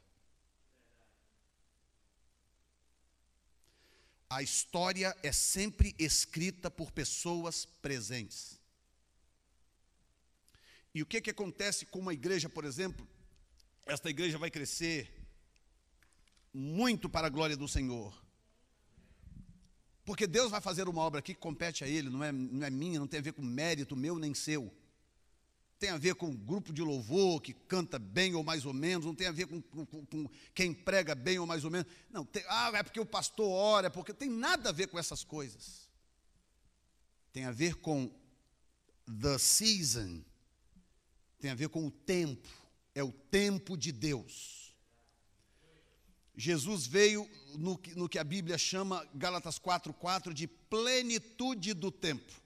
[4.27, 8.59] A história é sempre escrita por pessoas presentes.
[10.95, 13.07] E o que, que acontece com uma igreja, por exemplo?
[13.85, 15.20] Esta igreja vai crescer,
[16.53, 18.21] muito para a glória do Senhor.
[20.03, 22.69] Porque Deus vai fazer uma obra aqui que compete a Ele, não é, não é
[22.69, 24.73] minha, não tem a ver com mérito meu nem seu.
[25.79, 29.15] Tem a ver com grupo de louvor que canta bem ou mais ou menos, não
[29.15, 31.91] tem a ver com, com, com quem prega bem ou mais ou menos.
[32.09, 34.99] Não, tem, ah, é porque o pastor ora, é porque tem nada a ver com
[34.99, 35.89] essas coisas.
[37.31, 38.11] Tem a ver com
[39.07, 40.23] the season,
[41.39, 42.49] tem a ver com o tempo,
[42.93, 44.60] é o tempo de Deus.
[46.35, 52.41] Jesus veio no que, no que a Bíblia chama, Gálatas 4,4, de plenitude do tempo.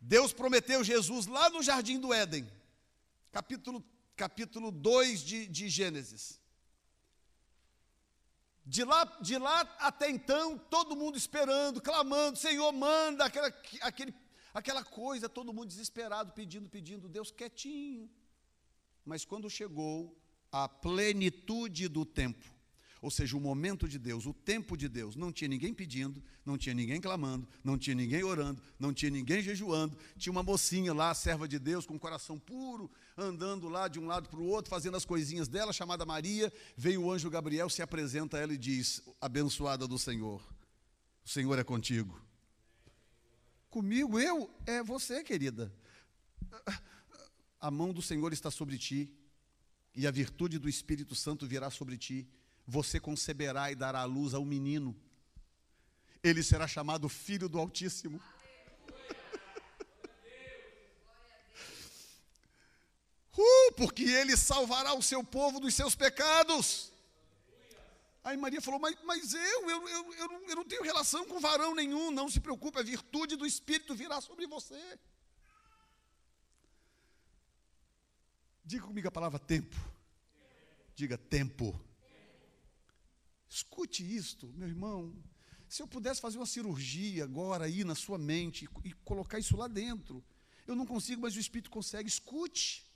[0.00, 2.50] Deus prometeu Jesus lá no jardim do Éden,
[3.30, 3.84] capítulo,
[4.16, 6.40] capítulo 2 de, de Gênesis.
[8.64, 13.48] De lá, de lá até então, todo mundo esperando, clamando, Senhor, manda aquela,
[13.82, 14.14] aquele,
[14.54, 18.10] aquela coisa, todo mundo desesperado, pedindo, pedindo, Deus quietinho.
[19.04, 20.16] Mas quando chegou
[20.52, 22.50] a plenitude do tempo.
[23.02, 25.16] Ou seja, o momento de Deus, o tempo de Deus.
[25.16, 29.40] Não tinha ninguém pedindo, não tinha ninguém clamando, não tinha ninguém orando, não tinha ninguém
[29.40, 29.96] jejuando.
[30.18, 34.06] Tinha uma mocinha lá, serva de Deus, com o coração puro, andando lá de um
[34.06, 36.52] lado para o outro, fazendo as coisinhas dela, chamada Maria.
[36.76, 40.42] Veio o anjo Gabriel, se apresenta a ela e diz: Abençoada do Senhor,
[41.24, 42.20] o Senhor é contigo.
[43.70, 44.50] Comigo, eu?
[44.66, 45.72] É você, querida.
[47.58, 49.10] A mão do Senhor está sobre ti
[49.94, 52.28] e a virtude do Espírito Santo virá sobre ti.
[52.66, 54.94] Você conceberá e dará à luz a um menino.
[56.22, 58.20] Ele será chamado Filho do Altíssimo.
[63.76, 66.92] porque ele salvará o seu povo dos seus pecados.
[68.22, 71.40] Aí Maria falou: Mas, mas eu, eu, eu, eu, não, eu não tenho relação com
[71.40, 74.98] varão nenhum, não se preocupe, a virtude do Espírito virá sobre você.
[78.70, 79.76] Diga comigo a palavra tempo.
[80.94, 81.76] Diga tempo.
[83.48, 85.12] Escute isto, meu irmão.
[85.68, 89.66] Se eu pudesse fazer uma cirurgia agora aí na sua mente e, colocar isso lá
[89.66, 90.24] dentro,
[90.68, 92.08] eu não consigo, mas o Espírito consegue.
[92.08, 92.88] Escute.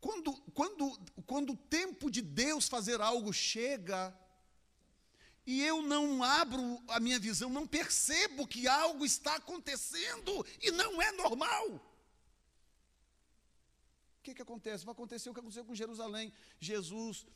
[0.00, 4.18] Quando, quando, quando o tempo de Deus fazer algo chega,
[5.44, 11.02] e eu não abro a minha visão, não percebo que algo está acontecendo e não
[11.02, 11.89] é normal.
[14.20, 14.84] O que, que acontece?
[14.84, 16.30] Vai acontecer o que aconteceu com Jerusalém.
[16.60, 17.26] Jesus,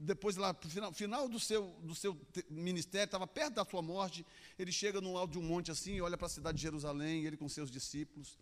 [0.00, 2.18] depois lá, no final, final do seu, do seu
[2.50, 4.26] ministério, estava perto da sua morte,
[4.58, 7.36] ele chega no alto de um monte assim, olha para a cidade de Jerusalém, ele
[7.36, 8.36] com seus discípulos.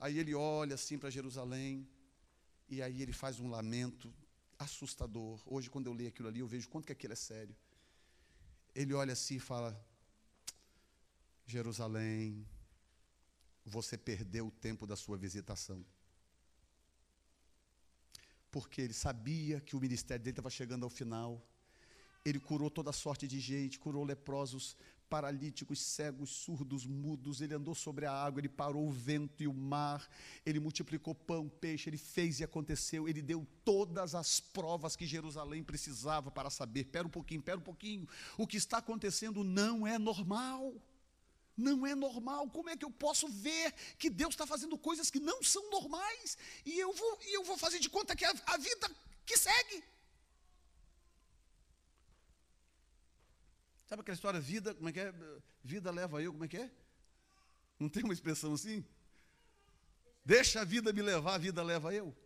[0.00, 1.86] Aí ele olha assim para Jerusalém,
[2.66, 4.12] e aí ele faz um lamento
[4.58, 5.38] assustador.
[5.44, 7.54] Hoje, quando eu leio aquilo ali, eu vejo quanto que aquilo é sério.
[8.74, 9.78] Ele olha assim e fala:
[11.46, 12.48] Jerusalém,
[13.66, 15.84] você perdeu o tempo da sua visitação.
[18.52, 21.44] Porque ele sabia que o ministério dele estava chegando ao final.
[22.24, 24.76] Ele curou toda sorte de gente, curou leprosos,
[25.12, 29.52] paralíticos, cegos, surdos, mudos, ele andou sobre a água, ele parou o vento e o
[29.52, 30.08] mar,
[30.46, 35.62] ele multiplicou pão, peixe, ele fez e aconteceu, ele deu todas as provas que Jerusalém
[35.62, 36.84] precisava para saber.
[36.84, 40.72] Pera um pouquinho, pera um pouquinho, o que está acontecendo não é normal.
[41.56, 42.48] Não é normal.
[42.50, 46.38] Como é que eu posso ver que Deus está fazendo coisas que não são normais
[46.64, 48.90] e eu vou, e eu vou fazer de conta que é a, a vida
[49.26, 49.84] que segue?
[53.86, 55.12] Sabe aquela história, vida, como é que é?
[55.62, 56.70] Vida leva eu, como é que é?
[57.78, 58.82] Não tem uma expressão assim?
[60.24, 62.16] Deixa a vida me levar, a vida leva eu.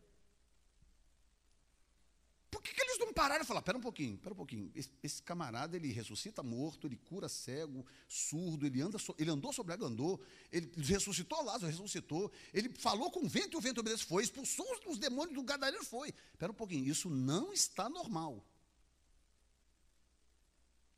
[2.51, 4.90] Por que, que eles não pararam e falaram, pera um pouquinho, pera um pouquinho, esse,
[5.02, 9.72] esse, camarada, ele ressuscita morto, ele cura cego, surdo, ele, anda so, ele andou sobre
[9.72, 10.20] a água, andou,
[10.52, 14.66] ele ressuscitou Lázaro, ressuscitou, ele falou com o vento e o vento obedeceu, foi, expulsou
[14.87, 16.12] os demônios do Gadareno, foi.
[16.38, 18.44] Pera um pouquinho, isso não está normal.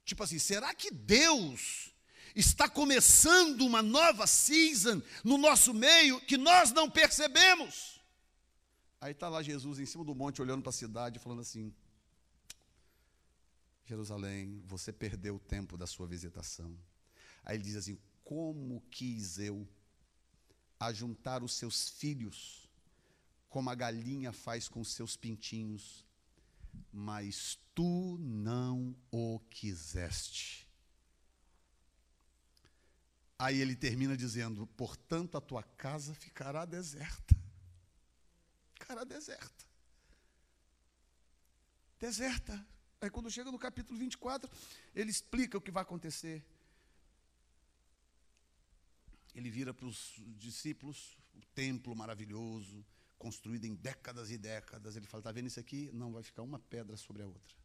[0.04, 1.94] Tipo assim, será que Deus
[2.34, 8.00] está começando uma nova season no nosso meio que nós não percebemos?
[9.00, 11.72] Aí está lá Jesus em cima do monte olhando para a cidade, falando assim:
[13.88, 16.78] Jerusalém, você perdeu o tempo da sua visitação.
[17.42, 19.66] Aí ele diz assim: Como quis eu
[20.78, 22.70] ajuntar os seus filhos,
[23.48, 26.04] como a galinha faz com seus pintinhos,
[26.92, 30.68] mas tu não o quiseste.
[33.38, 37.34] Aí ele termina dizendo: portanto, a tua casa ficará deserta.
[38.74, 39.64] Ficará deserta.
[41.98, 42.77] Deserta.
[43.00, 44.50] Aí quando chega no capítulo 24,
[44.94, 46.44] ele explica o que vai acontecer.
[49.34, 52.84] Ele vira para os discípulos, o templo maravilhoso,
[53.16, 54.96] construído em décadas e décadas.
[54.96, 55.90] Ele fala: está vendo isso aqui?
[55.92, 57.56] Não vai ficar uma pedra sobre a outra.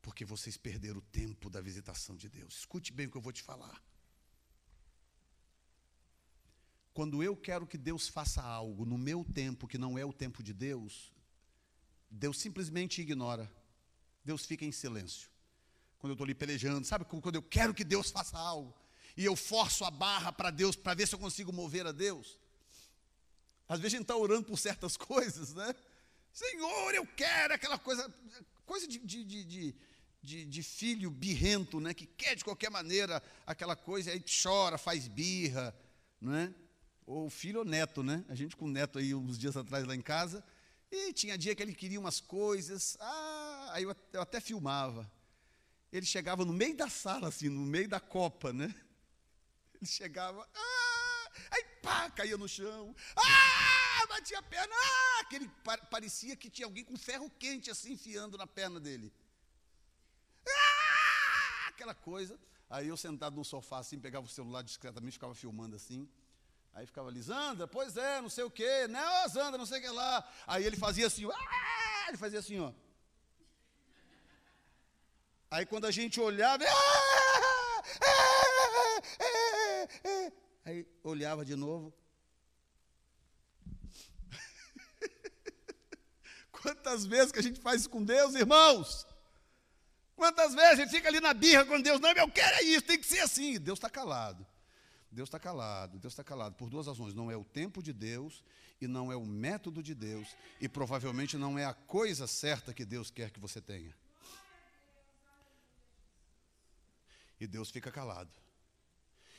[0.00, 2.58] Porque vocês perderam o tempo da visitação de Deus.
[2.58, 3.82] Escute bem o que eu vou te falar.
[6.94, 10.42] Quando eu quero que Deus faça algo no meu tempo, que não é o tempo
[10.42, 11.13] de Deus,
[12.14, 13.50] Deus simplesmente ignora.
[14.24, 15.28] Deus fica em silêncio.
[15.98, 18.74] Quando eu estou ali pelejando, sabe quando eu quero que Deus faça algo,
[19.16, 22.38] e eu forço a barra para Deus, para ver se eu consigo mover a Deus.
[23.68, 25.74] Às vezes a gente está orando por certas coisas, né?
[26.32, 28.12] Senhor, eu quero aquela coisa,
[28.66, 29.74] coisa de, de, de,
[30.22, 31.94] de, de filho birrento, né?
[31.94, 35.74] Que quer de qualquer maneira aquela coisa, aí chora, faz birra,
[36.20, 36.54] não é?
[37.06, 38.24] Ou filho ou neto, né?
[38.28, 40.44] A gente com o neto aí uns dias atrás lá em casa,
[40.94, 45.10] e tinha dia que ele queria umas coisas, ah, aí eu, até filmava.
[45.92, 48.74] Ele chegava no meio da sala, assim, no meio da copa, né?
[49.74, 55.48] Ele chegava, ah, aí pá, caía no chão, ah, batia a perna, ah, aquele,
[55.90, 59.12] parecia que tinha alguém com ferro quente assim enfiando na perna dele.
[60.48, 62.38] Ah, aquela coisa.
[62.68, 66.08] Aí eu sentado no sofá assim, pegava o celular discretamente, ficava filmando assim.
[66.74, 67.20] Aí ficava ali,
[67.70, 70.28] pois é, não sei o quê, né, ô Zandra, não sei o que lá.
[70.44, 72.72] Aí ele fazia assim, ah, ele fazia assim, ó.
[75.48, 79.00] Aí quando a gente olhava, ah, ah,
[80.04, 80.32] ah,
[80.64, 81.94] aí olhava de novo.
[86.50, 89.06] Quantas vezes que a gente faz isso com Deus, irmãos?
[90.16, 92.82] Quantas vezes a gente fica ali na birra com Deus, não, eu quero é isso,
[92.82, 93.60] tem que ser assim.
[93.60, 94.44] Deus está calado.
[95.14, 97.14] Deus está calado, Deus está calado por duas razões.
[97.14, 98.44] Não é o tempo de Deus
[98.80, 100.28] e não é o método de Deus
[100.60, 103.96] e provavelmente não é a coisa certa que Deus quer que você tenha.
[107.40, 108.30] E Deus fica calado.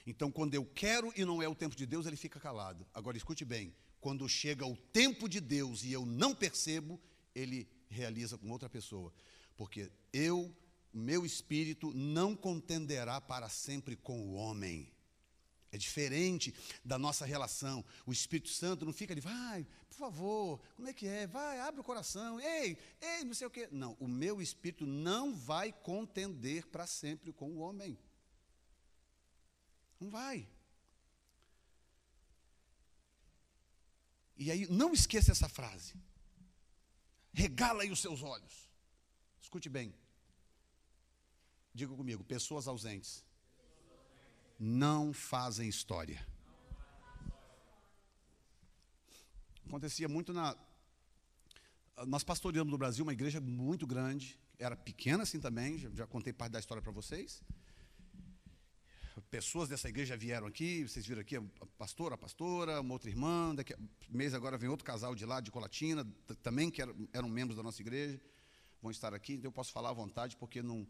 [0.07, 2.85] Então, quando eu quero e não é o tempo de Deus, ele fica calado.
[2.93, 7.01] Agora, escute bem: quando chega o tempo de Deus e eu não percebo,
[7.33, 9.11] ele realiza com outra pessoa.
[9.57, 10.55] Porque eu,
[10.93, 14.94] meu espírito, não contenderá para sempre com o homem.
[15.75, 16.55] É diferente
[16.85, 17.83] da nossa relação.
[18.05, 21.27] O Espírito Santo não fica ali, vai, por favor, como é que é?
[21.27, 23.67] Vai, abre o coração, ei, ei, não sei o quê.
[23.69, 27.99] Não, o meu espírito não vai contender para sempre com o homem.
[29.99, 30.47] Não vai.
[34.37, 35.93] E aí, não esqueça essa frase.
[37.33, 38.69] Regala aí os seus olhos.
[39.41, 39.93] Escute bem.
[41.73, 43.24] Diga comigo, pessoas ausentes
[44.59, 46.25] não fazem história.
[49.67, 50.55] Acontecia muito na.
[52.07, 56.33] Nós pastoreamos no Brasil uma igreja muito grande, era pequena assim também, já, já contei
[56.33, 57.41] parte da história para vocês.
[59.31, 61.43] Pessoas dessa igreja vieram aqui, vocês viram aqui a
[61.77, 63.77] pastora, a pastora, uma outra irmã, daqui a
[64.09, 66.05] mês agora vem outro casal de lá, de Colatina,
[66.43, 68.21] também que eram, eram membros da nossa igreja,
[68.81, 70.85] vão estar aqui, então eu posso falar à vontade, porque não,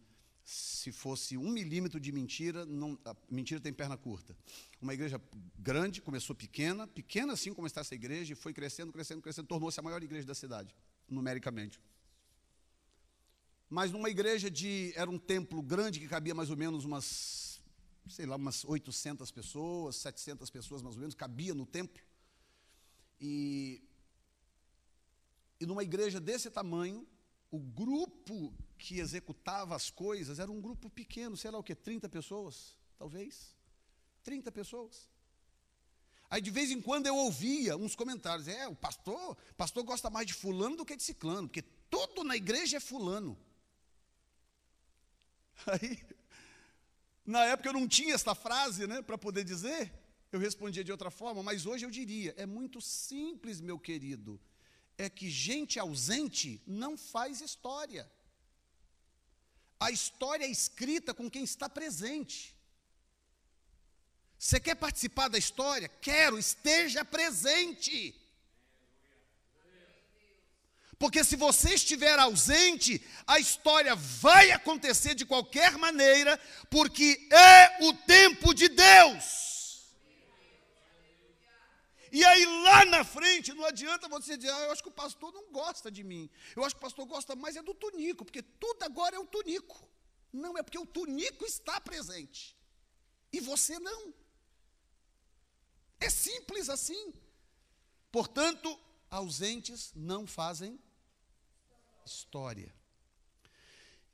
[0.46, 4.38] se fosse um milímetro de mentira, não, a mentira tem perna curta.
[4.80, 5.20] Uma igreja
[5.58, 9.80] grande, começou pequena, pequena assim como está essa igreja, e foi crescendo, crescendo, crescendo, tornou-se
[9.80, 10.76] a maior igreja da cidade,
[11.10, 11.82] numericamente.
[13.68, 14.94] Mas numa igreja de.
[14.96, 17.60] Era um templo grande que cabia mais ou menos umas,
[18.08, 22.04] sei lá, umas 800 pessoas, 700 pessoas mais ou menos, cabia no templo.
[23.20, 23.82] E,
[25.60, 27.08] e numa igreja desse tamanho,
[27.50, 32.10] o grupo que executava as coisas era um grupo pequeno, sei lá o que, 30
[32.10, 33.56] pessoas, talvez.
[34.24, 35.10] 30 pessoas.
[36.30, 40.28] Aí de vez em quando eu ouvia uns comentários, é, o pastor, pastor gosta mais
[40.28, 43.38] de fulano do que de ciclano, porque tudo na igreja é fulano.
[45.68, 46.04] Aí,
[47.26, 49.94] na época eu não tinha esta frase, né, para poder dizer,
[50.32, 54.40] eu respondia de outra forma, mas hoje eu diria, é muito simples, meu querido,
[54.98, 58.10] é que gente ausente não faz história.
[59.80, 62.56] A história é escrita com quem está presente.
[64.38, 65.88] Você quer participar da história?
[66.02, 68.16] Quero, esteja presente.
[70.98, 77.94] Porque se você estiver ausente, a história vai acontecer de qualquer maneira, porque é o
[77.94, 79.55] tempo de Deus.
[82.16, 85.34] E aí lá na frente, não adianta você dizer, ah, eu acho que o pastor
[85.34, 86.30] não gosta de mim.
[86.56, 89.26] Eu acho que o pastor gosta mais é do tunico, porque tudo agora é o
[89.26, 89.86] tunico.
[90.32, 92.56] Não, é porque o tunico está presente.
[93.34, 94.14] E você não.
[96.00, 97.14] É simples assim.
[98.14, 100.80] Portanto, ausentes não fazem
[102.06, 102.74] história.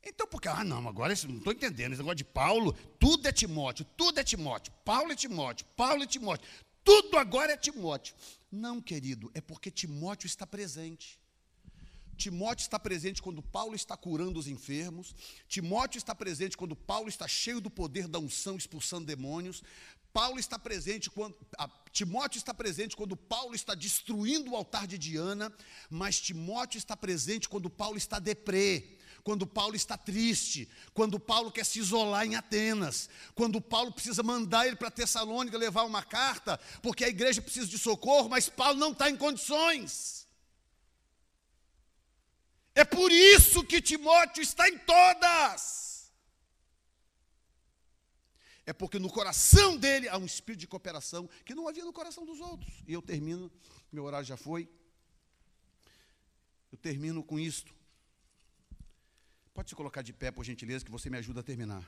[0.04, 3.86] Então, porque, ah, não, agora não estou entendendo, esse negócio de Paulo, tudo é Timóteo,
[3.96, 6.50] tudo é Timóteo, Paulo é Timóteo, Paulo é Timóteo,
[6.84, 8.16] tudo agora é Timóteo.
[8.52, 11.20] Não, querido, é porque Timóteo está presente.
[12.18, 15.16] Timóteo está presente quando Paulo está curando os enfermos.
[15.48, 19.64] Timóteo está presente quando Paulo está cheio do poder da unção, expulsando demônios.
[20.14, 24.98] Paulo está presente quando a, Timóteo está presente quando Paulo está destruindo o altar de
[24.98, 25.52] Diana,
[25.90, 31.66] mas Timóteo está presente quando Paulo está deprê quando Paulo está triste, quando Paulo quer
[31.66, 37.04] se isolar em Atenas, quando Paulo precisa mandar ele para Tessalônica levar uma carta, porque
[37.04, 40.28] a igreja precisa de socorro, mas Paulo não está em condições.
[42.74, 46.12] É por isso que Timóteo está em todas.
[48.66, 52.26] É porque no coração dele há um espírito de cooperação que não havia no coração
[52.26, 52.72] dos outros.
[52.88, 53.52] E eu termino,
[53.92, 54.70] meu horário já foi.
[56.72, 57.74] Eu termino com isto.
[59.54, 61.84] Pode se colocar de pé, por gentileza, que você me ajuda a terminar.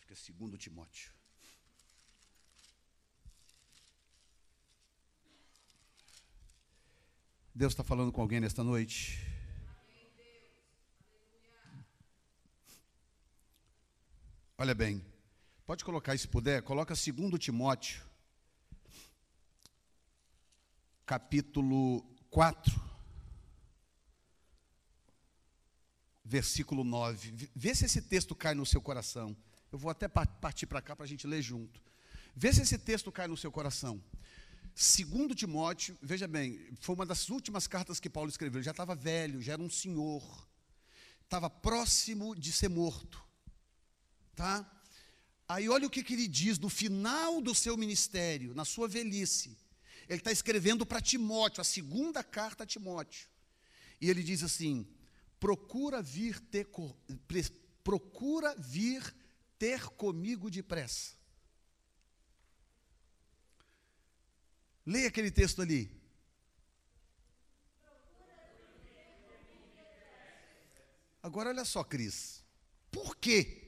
[0.00, 1.12] Fica segundo Timóteo.
[7.54, 9.18] Deus está falando com alguém nesta noite.
[14.56, 15.17] Olha bem.
[15.68, 18.02] Pode colocar, se puder, coloca 2 Timóteo,
[21.04, 22.00] capítulo
[22.30, 22.72] 4,
[26.24, 27.50] versículo 9.
[27.54, 29.36] Vê se esse texto cai no seu coração.
[29.70, 31.82] Eu vou até partir para cá para a gente ler junto.
[32.34, 34.02] Vê se esse texto cai no seu coração.
[34.74, 38.60] Segundo Timóteo, veja bem, foi uma das últimas cartas que Paulo escreveu.
[38.60, 40.48] Ele já estava velho, já era um senhor,
[41.24, 43.22] estava próximo de ser morto,
[44.34, 44.77] tá?
[45.48, 49.56] Aí olha o que, que ele diz no final do seu ministério, na sua velhice.
[50.06, 53.28] Ele está escrevendo para Timóteo, a segunda carta a Timóteo.
[54.00, 54.86] E ele diz assim:
[55.40, 56.68] procura vir ter,
[57.82, 59.14] procura vir
[59.58, 61.16] ter comigo depressa.
[64.84, 65.90] Leia aquele texto ali.
[71.22, 72.42] Agora olha só, Cris.
[72.90, 73.67] Por quê?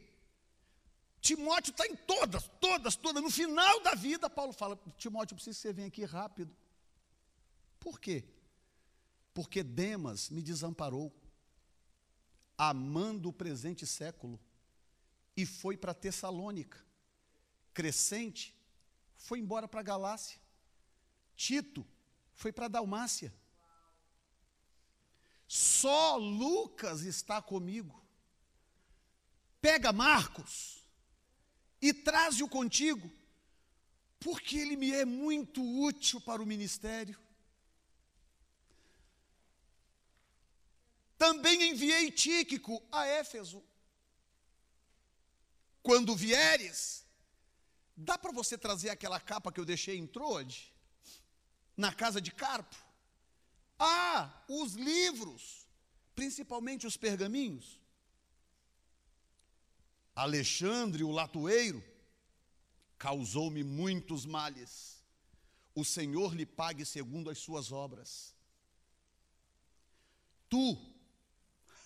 [1.21, 3.23] Timóteo está em todas, todas, todas.
[3.23, 6.55] No final da vida, Paulo fala: Timóteo, preciso que você venha aqui rápido.
[7.79, 8.25] Por quê?
[9.35, 11.15] Porque Demas me desamparou,
[12.57, 14.41] amando o presente século,
[15.37, 16.83] e foi para Tessalônica.
[17.75, 18.55] Crescente
[19.17, 20.41] foi embora para Galácia.
[21.37, 21.87] Tito
[22.33, 23.33] foi para Dalmácia.
[25.47, 28.03] Só Lucas está comigo.
[29.61, 30.80] Pega Marcos
[31.81, 33.11] e traze-o contigo,
[34.19, 37.19] porque ele me é muito útil para o ministério.
[41.17, 43.63] Também enviei Tíquico a Éfeso.
[45.83, 47.07] Quando vieres,
[47.97, 50.71] dá para você trazer aquela capa que eu deixei em Troade?
[51.81, 52.77] na casa de Carpo.
[53.79, 55.67] Ah, os livros,
[56.15, 57.80] principalmente os pergaminhos.
[60.21, 61.83] Alexandre, o latoeiro,
[62.99, 65.03] causou-me muitos males.
[65.75, 68.35] O Senhor lhe pague segundo as suas obras.
[70.47, 70.79] Tu,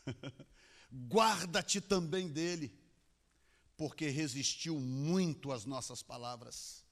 [1.08, 2.76] guarda-te também dele,
[3.76, 6.84] porque resistiu muito às nossas palavras.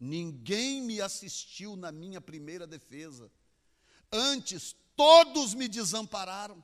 [0.00, 3.30] Ninguém me assistiu na minha primeira defesa.
[4.10, 6.60] Antes, todos me desampararam.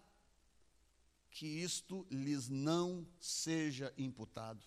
[1.37, 4.65] Que isto lhes não seja imputado.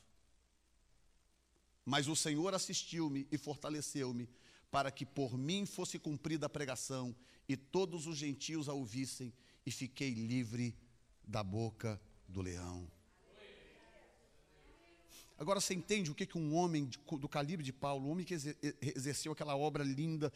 [1.83, 4.29] Mas o Senhor assistiu-me e fortaleceu-me,
[4.69, 7.15] para que por mim fosse cumprida a pregação
[7.47, 9.33] e todos os gentios a ouvissem,
[9.65, 10.77] e fiquei livre
[11.23, 12.87] da boca do leão.
[15.39, 18.35] Agora você entende o que, que um homem do calibre de Paulo, um homem que
[18.95, 20.31] exerceu aquela obra linda,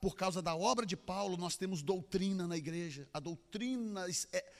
[0.00, 3.06] por causa da obra de Paulo, nós temos doutrina na igreja.
[3.12, 4.52] A doutrina, é,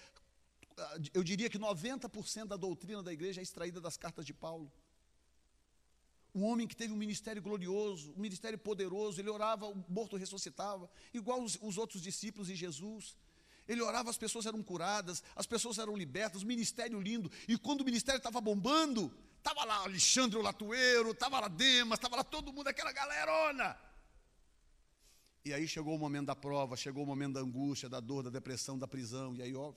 [1.12, 4.70] eu diria que 90% da doutrina da igreja é extraída das cartas de Paulo.
[6.34, 10.88] Um homem que teve um ministério glorioso, um ministério poderoso, ele orava, o morto ressuscitava,
[11.12, 13.16] igual os, os outros discípulos de Jesus.
[13.66, 17.30] Ele orava, as pessoas eram curadas, as pessoas eram libertas, ministério lindo.
[17.48, 22.16] E quando o ministério estava bombando, Estava lá Alexandre o Latueiro, estava lá Demas, estava
[22.16, 23.74] lá todo mundo, aquela galerona.
[25.42, 28.28] E aí chegou o momento da prova, chegou o momento da angústia, da dor, da
[28.28, 29.34] depressão, da prisão.
[29.34, 29.72] E aí, ó.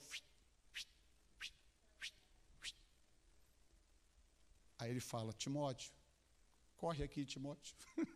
[4.78, 5.92] Aí ele fala: Timóteo,
[6.76, 7.74] corre aqui, Timóteo.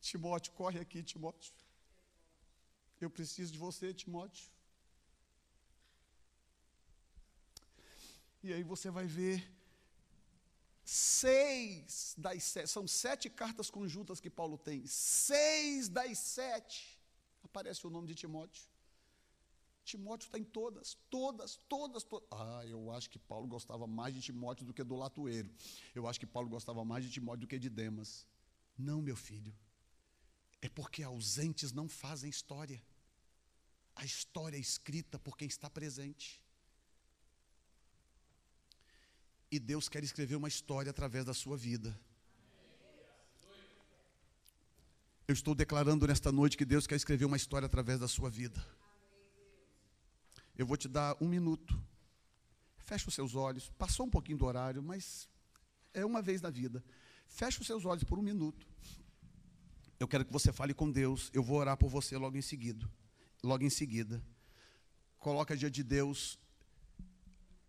[0.00, 1.52] Timóteo, corre aqui, Timóteo.
[3.00, 4.50] Eu preciso de você, Timóteo.
[8.42, 9.46] E aí você vai ver
[10.84, 16.98] seis das sete, são sete cartas conjuntas que Paulo tem, seis das sete,
[17.42, 18.64] aparece o nome de Timóteo.
[19.88, 22.28] Timóteo está em todas, todas, todas, todas.
[22.30, 25.50] Ah, eu acho que Paulo gostava mais de Timóteo do que do latoeiro.
[25.94, 28.26] Eu acho que Paulo gostava mais de Timóteo do que de Demas.
[28.76, 29.54] Não, meu filho.
[30.60, 32.82] É porque ausentes não fazem história.
[33.96, 36.42] A história é escrita por quem está presente.
[39.50, 41.98] E Deus quer escrever uma história através da sua vida.
[45.26, 48.62] Eu estou declarando nesta noite que Deus quer escrever uma história através da sua vida.
[50.58, 51.80] Eu vou te dar um minuto.
[52.78, 53.70] Feche os seus olhos.
[53.78, 55.28] Passou um pouquinho do horário, mas
[55.94, 56.84] é uma vez na vida.
[57.28, 58.66] Feche os seus olhos por um minuto.
[60.00, 61.30] Eu quero que você fale com Deus.
[61.32, 62.90] Eu vou orar por você logo em seguida.
[63.42, 64.20] Logo em seguida.
[65.16, 66.38] Coloca diante de Deus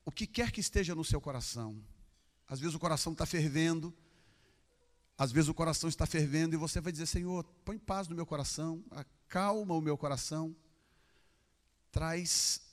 [0.03, 1.79] o que quer que esteja no seu coração.
[2.47, 3.95] Às vezes o coração está fervendo,
[5.15, 8.25] às vezes o coração está fervendo e você vai dizer: Senhor, põe paz no meu
[8.25, 10.55] coração, acalma o meu coração,
[11.91, 12.68] traz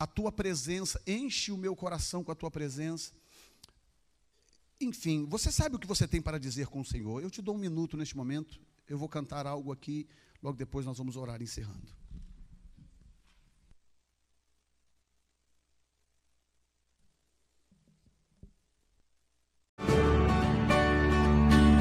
[0.00, 3.12] a tua presença, enche o meu coração com a tua presença.
[4.80, 7.22] Enfim, você sabe o que você tem para dizer com o Senhor.
[7.22, 10.08] Eu te dou um minuto neste momento, eu vou cantar algo aqui,
[10.42, 11.92] logo depois nós vamos orar encerrando.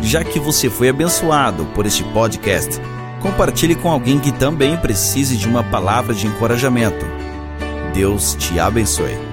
[0.03, 2.71] Já que você foi abençoado por este podcast,
[3.21, 7.28] compartilhe com alguém que também precise de uma palavra de encorajamento.
[7.93, 9.28] Deus te abençoe.